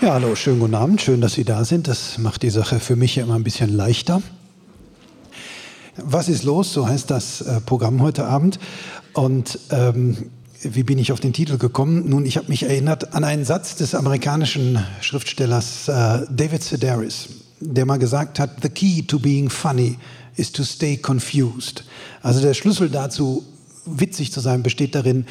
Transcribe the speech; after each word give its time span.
Ja, 0.00 0.12
hallo, 0.12 0.36
schönen 0.36 0.60
guten 0.60 0.76
Abend. 0.76 1.02
Schön, 1.02 1.20
dass 1.20 1.32
Sie 1.32 1.42
da 1.42 1.64
sind. 1.64 1.88
Das 1.88 2.18
macht 2.18 2.44
die 2.44 2.50
Sache 2.50 2.78
für 2.78 2.94
mich 2.94 3.16
ja 3.16 3.24
immer 3.24 3.34
ein 3.34 3.42
bisschen 3.42 3.76
leichter. 3.76 4.22
Was 5.96 6.28
ist 6.28 6.44
los? 6.44 6.72
So 6.72 6.86
heißt 6.86 7.10
das 7.10 7.40
äh, 7.40 7.60
Programm 7.60 8.00
heute 8.00 8.24
Abend. 8.24 8.60
Und 9.12 9.58
ähm, 9.70 10.30
wie 10.62 10.84
bin 10.84 10.98
ich 10.98 11.10
auf 11.10 11.18
den 11.18 11.32
Titel 11.32 11.58
gekommen? 11.58 12.08
Nun, 12.08 12.26
ich 12.26 12.36
habe 12.36 12.46
mich 12.46 12.62
erinnert 12.62 13.12
an 13.12 13.24
einen 13.24 13.44
Satz 13.44 13.74
des 13.74 13.96
amerikanischen 13.96 14.78
Schriftstellers 15.00 15.88
äh, 15.88 16.26
David 16.30 16.62
Sedaris, 16.62 17.28
der 17.58 17.84
mal 17.84 17.98
gesagt 17.98 18.38
hat, 18.38 18.62
The 18.62 18.68
key 18.68 19.02
to 19.02 19.18
being 19.18 19.50
funny 19.50 19.98
is 20.36 20.52
to 20.52 20.62
stay 20.62 20.96
confused. 20.96 21.82
Also 22.22 22.40
der 22.40 22.54
Schlüssel 22.54 22.88
dazu, 22.88 23.44
witzig 23.84 24.30
zu 24.30 24.38
sein, 24.38 24.62
besteht 24.62 24.94
darin, 24.94 25.26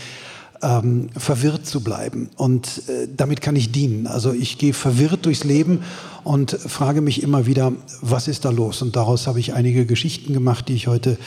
ähm, 0.61 1.09
verwirrt 1.17 1.65
zu 1.65 1.81
bleiben. 1.81 2.29
Und 2.35 2.83
äh, 2.87 3.07
damit 3.15 3.41
kann 3.41 3.55
ich 3.55 3.71
dienen. 3.71 4.07
Also 4.07 4.33
ich 4.33 4.57
gehe 4.57 4.73
verwirrt 4.73 5.25
durchs 5.25 5.43
Leben 5.43 5.83
und 6.23 6.51
frage 6.51 7.01
mich 7.01 7.23
immer 7.23 7.45
wieder, 7.45 7.73
was 8.01 8.27
ist 8.27 8.45
da 8.45 8.49
los? 8.49 8.81
Und 8.81 8.95
daraus 8.95 9.27
habe 9.27 9.39
ich 9.39 9.53
einige 9.53 9.85
Geschichten 9.85 10.33
gemacht, 10.33 10.67
die 10.67 10.75
ich 10.75 10.87
heute 10.87 11.17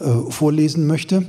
äh, 0.00 0.30
vorlesen 0.30 0.86
möchte. 0.86 1.26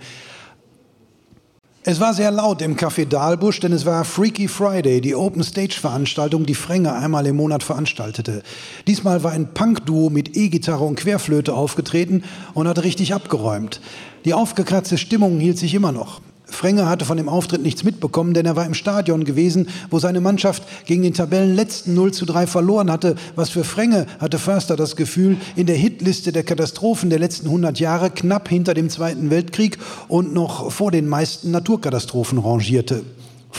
Es 1.83 1.99
war 1.99 2.13
sehr 2.13 2.29
laut 2.29 2.61
im 2.61 2.75
Café 2.75 3.05
Dahlbusch, 3.05 3.59
denn 3.59 3.73
es 3.73 3.87
war 3.87 4.05
Freaky 4.05 4.47
Friday, 4.47 5.01
die 5.01 5.15
Open 5.15 5.43
Stage 5.43 5.79
Veranstaltung, 5.79 6.45
die 6.45 6.53
Frenge 6.53 6.93
einmal 6.93 7.25
im 7.25 7.37
Monat 7.37 7.63
veranstaltete. 7.63 8.43
Diesmal 8.85 9.23
war 9.23 9.31
ein 9.31 9.55
Punk-Duo 9.55 10.11
mit 10.11 10.37
E-Gitarre 10.37 10.83
und 10.83 10.97
Querflöte 10.97 11.55
aufgetreten 11.55 12.23
und 12.53 12.67
hat 12.67 12.83
richtig 12.83 13.15
abgeräumt. 13.15 13.81
Die 14.25 14.35
aufgekratzte 14.35 14.99
Stimmung 14.99 15.39
hielt 15.39 15.57
sich 15.57 15.73
immer 15.73 15.91
noch. 15.91 16.21
Frenge 16.51 16.87
hatte 16.87 17.05
von 17.05 17.17
dem 17.17 17.29
Auftritt 17.29 17.61
nichts 17.61 17.83
mitbekommen, 17.83 18.33
denn 18.33 18.45
er 18.45 18.55
war 18.55 18.65
im 18.65 18.73
Stadion 18.73 19.23
gewesen, 19.23 19.69
wo 19.89 19.99
seine 19.99 20.21
Mannschaft 20.21 20.63
gegen 20.85 21.01
den 21.01 21.13
Tabellenletzten 21.13 21.93
0 21.93 22.13
zu 22.13 22.25
3 22.25 22.47
verloren 22.47 22.91
hatte. 22.91 23.15
Was 23.35 23.49
für 23.49 23.63
Frenge 23.63 24.05
hatte 24.19 24.37
Förster 24.37 24.75
das 24.75 24.95
Gefühl, 24.95 25.37
in 25.55 25.65
der 25.65 25.75
Hitliste 25.75 26.31
der 26.31 26.43
Katastrophen 26.43 27.09
der 27.09 27.19
letzten 27.19 27.47
100 27.47 27.79
Jahre 27.79 28.11
knapp 28.11 28.49
hinter 28.49 28.73
dem 28.73 28.89
Zweiten 28.89 29.29
Weltkrieg 29.29 29.77
und 30.07 30.33
noch 30.33 30.71
vor 30.71 30.91
den 30.91 31.07
meisten 31.07 31.51
Naturkatastrophen 31.51 32.37
rangierte. 32.37 33.03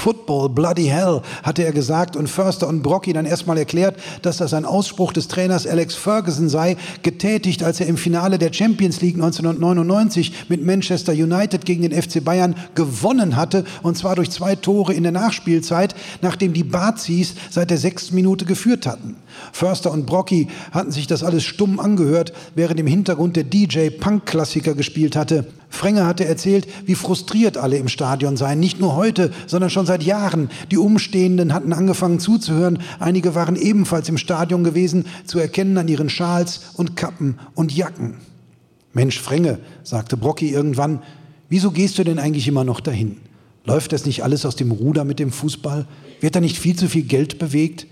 Football, 0.02 0.48
bloody 0.48 0.86
hell, 0.86 1.22
hatte 1.44 1.62
er 1.62 1.70
gesagt 1.70 2.16
und 2.16 2.28
Förster 2.28 2.66
und 2.66 2.82
Brocky 2.82 3.12
dann 3.12 3.24
erstmal 3.24 3.56
erklärt, 3.56 3.94
dass 4.22 4.38
das 4.38 4.52
ein 4.52 4.64
Ausspruch 4.64 5.12
des 5.12 5.28
Trainers 5.28 5.64
Alex 5.64 5.94
Ferguson 5.94 6.48
sei, 6.48 6.76
getätigt, 7.04 7.62
als 7.62 7.78
er 7.78 7.86
im 7.86 7.96
Finale 7.96 8.36
der 8.36 8.52
Champions 8.52 9.00
League 9.00 9.14
1999 9.14 10.46
mit 10.48 10.66
Manchester 10.66 11.12
United 11.12 11.64
gegen 11.64 11.82
den 11.88 12.02
FC 12.02 12.24
Bayern 12.24 12.56
gewonnen 12.74 13.36
hatte 13.36 13.64
und 13.84 13.96
zwar 13.96 14.16
durch 14.16 14.32
zwei 14.32 14.56
Tore 14.56 14.92
in 14.92 15.04
der 15.04 15.12
Nachspielzeit, 15.12 15.94
nachdem 16.20 16.52
die 16.52 16.64
Bazis 16.64 17.34
seit 17.48 17.70
der 17.70 17.78
sechsten 17.78 18.16
Minute 18.16 18.44
geführt 18.44 18.88
hatten. 18.88 19.14
Förster 19.52 19.92
und 19.92 20.06
Brocky 20.06 20.48
hatten 20.72 20.90
sich 20.90 21.06
das 21.06 21.22
alles 21.22 21.44
stumm 21.44 21.78
angehört, 21.78 22.32
während 22.56 22.80
im 22.80 22.88
Hintergrund 22.88 23.36
der 23.36 23.44
DJ 23.44 23.90
Punk-Klassiker 23.90 24.74
gespielt 24.74 25.14
hatte. 25.14 25.46
Frenge 25.72 26.04
hatte 26.04 26.26
erzählt, 26.26 26.68
wie 26.84 26.94
frustriert 26.94 27.56
alle 27.56 27.78
im 27.78 27.88
Stadion 27.88 28.36
seien. 28.36 28.60
Nicht 28.60 28.78
nur 28.78 28.94
heute, 28.94 29.32
sondern 29.46 29.70
schon 29.70 29.86
seit 29.86 30.02
Jahren. 30.02 30.50
Die 30.70 30.76
Umstehenden 30.76 31.54
hatten 31.54 31.72
angefangen 31.72 32.20
zuzuhören. 32.20 32.78
Einige 33.00 33.34
waren 33.34 33.56
ebenfalls 33.56 34.08
im 34.10 34.18
Stadion 34.18 34.64
gewesen, 34.64 35.06
zu 35.24 35.38
erkennen 35.38 35.78
an 35.78 35.88
ihren 35.88 36.10
Schals 36.10 36.60
und 36.74 36.94
Kappen 36.94 37.38
und 37.54 37.74
Jacken. 37.74 38.18
Mensch, 38.92 39.18
Frenge, 39.18 39.60
sagte 39.82 40.18
Brocky 40.18 40.50
irgendwann, 40.50 41.02
wieso 41.48 41.70
gehst 41.70 41.98
du 41.98 42.04
denn 42.04 42.18
eigentlich 42.18 42.46
immer 42.46 42.64
noch 42.64 42.80
dahin? 42.80 43.16
Läuft 43.64 43.92
das 43.92 44.04
nicht 44.04 44.22
alles 44.22 44.44
aus 44.44 44.56
dem 44.56 44.72
Ruder 44.72 45.04
mit 45.04 45.18
dem 45.18 45.32
Fußball? 45.32 45.86
Wird 46.20 46.36
da 46.36 46.40
nicht 46.40 46.58
viel 46.58 46.76
zu 46.76 46.86
viel 46.86 47.04
Geld 47.04 47.38
bewegt? 47.38 47.86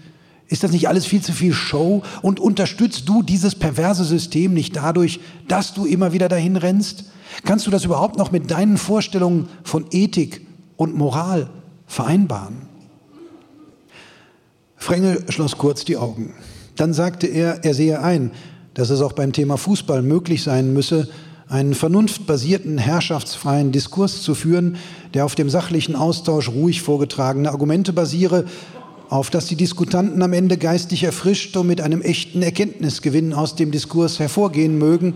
Ist 0.48 0.64
das 0.64 0.72
nicht 0.72 0.86
alles 0.86 1.06
viel 1.06 1.22
zu 1.22 1.32
viel 1.32 1.54
Show? 1.54 2.02
Und 2.20 2.40
unterstützt 2.40 3.08
du 3.08 3.22
dieses 3.22 3.54
perverse 3.54 4.04
System 4.04 4.52
nicht 4.52 4.76
dadurch, 4.76 5.20
dass 5.48 5.72
du 5.72 5.86
immer 5.86 6.12
wieder 6.12 6.28
dahin 6.28 6.56
rennst? 6.56 7.06
Kannst 7.44 7.66
du 7.66 7.70
das 7.70 7.84
überhaupt 7.84 8.18
noch 8.18 8.32
mit 8.32 8.50
deinen 8.50 8.76
Vorstellungen 8.76 9.48
von 9.64 9.86
Ethik 9.90 10.46
und 10.76 10.96
Moral 10.96 11.48
vereinbaren? 11.86 12.68
Frengel 14.76 15.24
schloss 15.28 15.58
kurz 15.58 15.84
die 15.84 15.96
Augen. 15.96 16.34
Dann 16.76 16.94
sagte 16.94 17.26
er, 17.26 17.64
er 17.64 17.74
sehe 17.74 18.00
ein, 18.00 18.30
dass 18.74 18.90
es 18.90 19.02
auch 19.02 19.12
beim 19.12 19.32
Thema 19.32 19.58
Fußball 19.58 20.02
möglich 20.02 20.42
sein 20.42 20.72
müsse, 20.72 21.08
einen 21.48 21.74
vernunftbasierten, 21.74 22.78
herrschaftsfreien 22.78 23.72
Diskurs 23.72 24.22
zu 24.22 24.34
führen, 24.34 24.76
der 25.14 25.24
auf 25.24 25.34
dem 25.34 25.50
sachlichen 25.50 25.96
Austausch 25.96 26.48
ruhig 26.48 26.80
vorgetragene 26.80 27.50
Argumente 27.50 27.92
basiere, 27.92 28.44
auf 29.08 29.30
dass 29.30 29.46
die 29.46 29.56
Diskutanten 29.56 30.22
am 30.22 30.32
Ende 30.32 30.56
geistig 30.56 31.02
erfrischt 31.02 31.56
und 31.56 31.66
mit 31.66 31.80
einem 31.80 32.00
echten 32.00 32.42
Erkenntnisgewinn 32.42 33.34
aus 33.34 33.56
dem 33.56 33.72
Diskurs 33.72 34.20
hervorgehen 34.20 34.78
mögen 34.78 35.14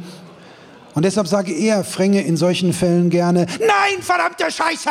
und 0.95 1.05
deshalb 1.05 1.27
sage 1.27 1.53
er, 1.53 1.85
Frenge, 1.85 2.23
in 2.23 2.37
solchen 2.37 2.73
Fällen 2.73 3.11
gerne, 3.11 3.47
nein, 3.61 4.03
verdammte 4.03 4.51
Scheiße! 4.51 4.91